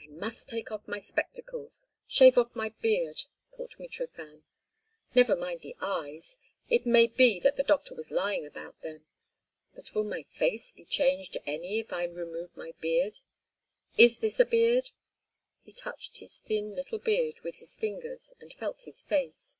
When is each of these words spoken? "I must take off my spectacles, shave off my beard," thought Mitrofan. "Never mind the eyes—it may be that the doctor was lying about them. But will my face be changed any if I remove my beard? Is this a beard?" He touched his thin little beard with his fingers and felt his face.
"I 0.00 0.06
must 0.06 0.48
take 0.48 0.70
off 0.70 0.86
my 0.86 1.00
spectacles, 1.00 1.88
shave 2.06 2.38
off 2.38 2.54
my 2.54 2.68
beard," 2.80 3.24
thought 3.50 3.74
Mitrofan. 3.80 4.44
"Never 5.16 5.34
mind 5.34 5.62
the 5.62 5.74
eyes—it 5.80 6.86
may 6.86 7.08
be 7.08 7.40
that 7.40 7.56
the 7.56 7.64
doctor 7.64 7.92
was 7.92 8.12
lying 8.12 8.46
about 8.46 8.80
them. 8.82 9.04
But 9.74 9.96
will 9.96 10.04
my 10.04 10.22
face 10.30 10.70
be 10.70 10.84
changed 10.84 11.36
any 11.44 11.80
if 11.80 11.92
I 11.92 12.04
remove 12.04 12.56
my 12.56 12.72
beard? 12.80 13.18
Is 13.96 14.20
this 14.20 14.38
a 14.38 14.44
beard?" 14.44 14.90
He 15.64 15.72
touched 15.72 16.18
his 16.18 16.38
thin 16.38 16.76
little 16.76 17.00
beard 17.00 17.40
with 17.40 17.56
his 17.56 17.74
fingers 17.76 18.32
and 18.40 18.52
felt 18.52 18.82
his 18.82 19.02
face. 19.02 19.58